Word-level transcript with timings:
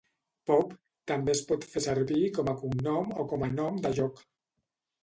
"Pope" 0.51 0.77
també 1.11 1.35
es 1.35 1.43
pot 1.51 1.67
fer 1.75 1.83
servir 1.87 2.23
com 2.39 2.51
a 2.55 2.59
cognom 2.63 3.17
o 3.27 3.31
com 3.35 3.47
a 3.51 3.53
nom 3.61 3.81
de 3.87 3.95
lloc. 4.01 4.29